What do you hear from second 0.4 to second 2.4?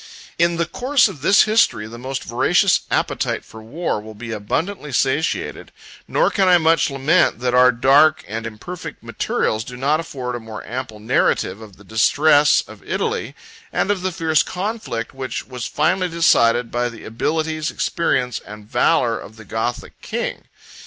the course of this History, the most